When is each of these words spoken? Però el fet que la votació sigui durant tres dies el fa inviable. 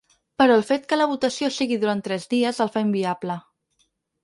Però 0.41 0.53
el 0.59 0.63
fet 0.69 0.87
que 0.93 0.97
la 0.99 1.07
votació 1.11 1.51
sigui 1.59 1.79
durant 1.85 2.03
tres 2.09 2.27
dies 2.33 2.65
el 2.67 2.73
fa 2.79 2.85
inviable. 2.89 3.39